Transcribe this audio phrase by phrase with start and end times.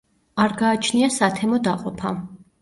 [0.45, 2.17] არ გააჩნია სათემო დაყოფა.